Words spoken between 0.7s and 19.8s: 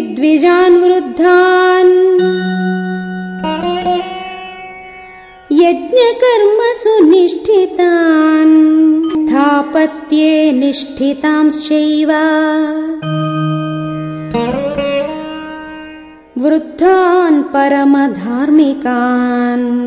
वृद्धान्। यज्ञकर्मसु निष्ठितान् स्थापत्ये निष्ठितांश्चैव। वृद्धान् परमधार्मिकान्।